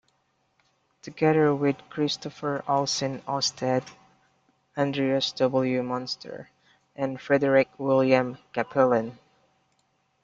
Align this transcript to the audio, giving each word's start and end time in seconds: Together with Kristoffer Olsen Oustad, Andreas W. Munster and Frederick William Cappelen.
Together 1.03 1.53
with 1.53 1.75
Kristoffer 1.91 2.63
Olsen 2.67 3.21
Oustad, 3.27 3.83
Andreas 4.75 5.31
W. 5.33 5.83
Munster 5.83 6.49
and 6.95 7.21
Frederick 7.21 7.69
William 7.77 8.39
Cappelen. 8.51 9.19